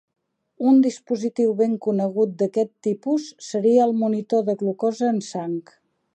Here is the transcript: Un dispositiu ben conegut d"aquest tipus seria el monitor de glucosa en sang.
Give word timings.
Un 0.69 0.77
dispositiu 0.85 1.49
ben 1.59 1.75
conegut 1.87 2.33
d"aquest 2.39 2.73
tipus 2.89 3.29
seria 3.51 3.85
el 3.89 3.95
monitor 4.01 4.45
de 4.51 4.57
glucosa 4.65 5.13
en 5.15 5.23
sang. 5.33 5.59